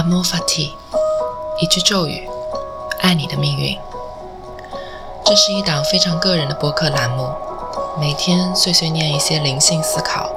[0.00, 0.70] Amor Fati，
[1.58, 2.26] 一句咒语，
[3.02, 3.78] 爱你的命运。
[5.26, 7.28] 这是一档非常个人的播客栏目，
[8.00, 10.30] 每天碎碎念一些灵性思考，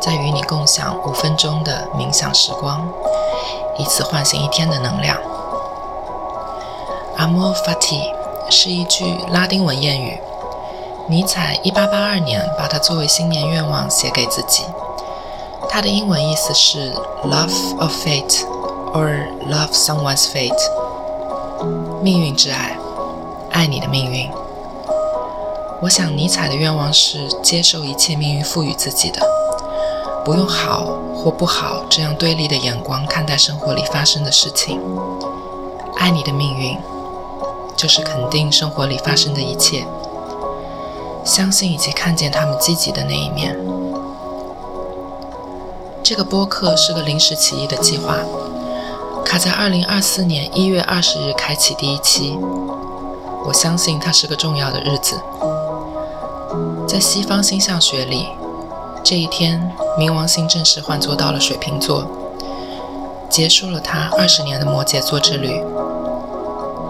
[0.00, 2.88] 再与你共享五分钟的冥想时光，
[3.76, 5.18] 以此唤醒一天的能量。
[7.18, 8.10] Amor Fati
[8.48, 10.18] 是一句拉丁文谚语，
[11.08, 14.64] 尼采1882年把它作为新年愿望写给自己。
[15.68, 16.94] 它的英文意思是
[17.24, 18.46] “love of fate”
[18.94, 20.54] or “love someone's fate”，
[22.00, 22.78] 命运之爱，
[23.50, 24.30] 爱你的命运。
[25.82, 29.20] 我想尼采的愿望是接受一切命运赋予自己的，
[30.24, 34.80] 不用好或不好这样对立的眼光看待生活里发生的事情。
[35.96, 36.78] 爱你的命运，
[37.76, 39.84] 就是肯定生活里发生的一切，
[41.24, 43.58] 相信以及看见他们积极的那一面。
[46.02, 48.18] 这个播客是个临时起意的计划，
[49.24, 52.38] 卡在二零二四年一月二十日开启第一期。
[53.44, 55.20] 我相信它是个重要的日子，
[56.86, 58.28] 在西方星象学里，
[59.02, 62.06] 这一天冥王星正式换座到了水瓶座，
[63.28, 65.62] 结束了它二十年的摩羯座之旅。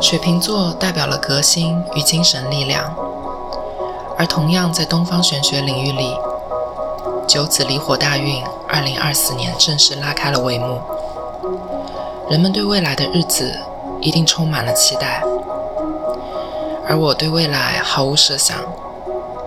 [0.00, 2.94] 水瓶座代表了革新与精神力量，
[4.18, 6.14] 而同样在东方玄学领域里，
[7.26, 8.42] 九子离火大运。
[8.66, 10.80] 二零二四年正式拉开了帷幕，
[12.30, 13.52] 人们对未来的日子
[14.00, 15.22] 一定充满了期待，
[16.86, 18.56] 而我对未来毫无设想，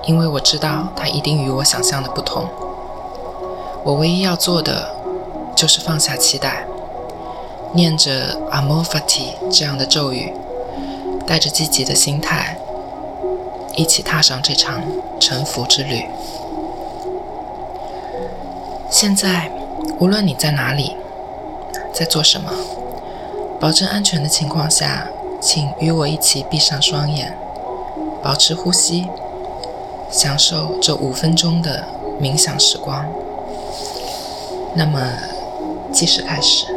[0.04, 2.48] 因为我知道它一定与我想象的不同。
[3.84, 4.90] 我唯一要做的
[5.56, 6.68] 就是放下期待，
[7.74, 10.32] 念着 Amor Fati 这样的咒语，
[11.26, 12.58] 带着积极的心态，
[13.76, 14.82] 一起踏上这场
[15.20, 16.06] 沉浮之旅。
[18.90, 19.52] 现在，
[20.00, 20.96] 无论你在哪里，
[21.98, 22.52] 在做什么，
[23.60, 25.08] 保证安全的情况下，
[25.42, 27.36] 请与我一起闭上双眼，
[28.22, 29.08] 保持呼吸，
[30.12, 31.84] 享受这五分钟的
[32.22, 33.04] 冥想时光。
[34.76, 35.12] 那么，
[35.92, 36.77] 计时开始。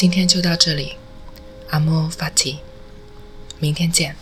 [0.00, 0.94] 今天就到这里，
[1.68, 2.60] 阿莫法提，
[3.58, 4.16] 明天见。